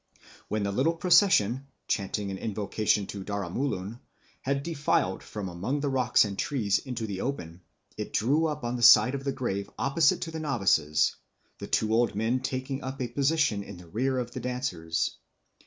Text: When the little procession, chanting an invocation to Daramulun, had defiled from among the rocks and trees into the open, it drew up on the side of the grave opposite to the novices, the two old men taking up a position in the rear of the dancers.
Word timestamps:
When 0.47 0.63
the 0.63 0.71
little 0.71 0.95
procession, 0.95 1.67
chanting 1.87 2.31
an 2.31 2.39
invocation 2.39 3.05
to 3.05 3.23
Daramulun, 3.23 3.99
had 4.41 4.63
defiled 4.63 5.21
from 5.21 5.47
among 5.47 5.81
the 5.81 5.89
rocks 5.91 6.25
and 6.25 6.39
trees 6.39 6.79
into 6.79 7.05
the 7.05 7.21
open, 7.21 7.61
it 7.97 8.11
drew 8.11 8.47
up 8.47 8.63
on 8.63 8.77
the 8.77 8.81
side 8.81 9.13
of 9.13 9.23
the 9.25 9.31
grave 9.31 9.69
opposite 9.77 10.21
to 10.21 10.31
the 10.31 10.39
novices, 10.39 11.15
the 11.59 11.67
two 11.67 11.93
old 11.93 12.15
men 12.15 12.39
taking 12.39 12.81
up 12.83 12.99
a 12.99 13.09
position 13.09 13.61
in 13.61 13.77
the 13.77 13.89
rear 13.89 14.17
of 14.17 14.31
the 14.31 14.39
dancers. 14.39 15.17